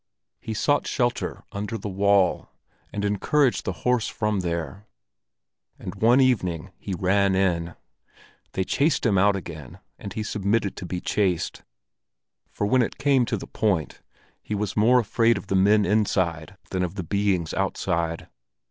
[0.39, 2.49] He sought shelter under the wall,
[2.91, 4.87] and encouraged the horse from there;
[5.77, 7.75] and one evening he ran in.
[8.53, 11.61] They chased him out again, and he submitted to be chased,
[12.49, 14.01] for when it came to the point
[14.41, 18.27] he was more afraid of the men inside than of the beings outside.